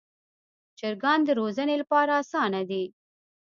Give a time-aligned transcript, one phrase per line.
[0.79, 2.83] چرګان د روزنې لپاره اسانه دي.